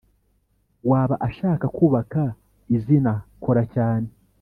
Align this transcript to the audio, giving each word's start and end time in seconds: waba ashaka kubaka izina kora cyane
waba 0.89 1.15
ashaka 1.27 1.65
kubaka 1.75 2.21
izina 2.75 3.11
kora 3.43 3.63
cyane 3.75 4.07